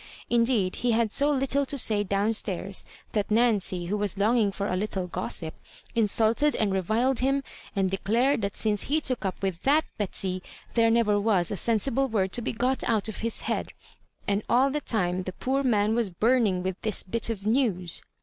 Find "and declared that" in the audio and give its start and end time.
7.75-8.55